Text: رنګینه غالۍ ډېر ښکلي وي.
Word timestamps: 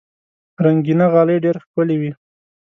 رنګینه 0.63 1.05
غالۍ 1.13 1.37
ډېر 1.45 1.55
ښکلي 1.63 1.95
وي. 2.01 2.11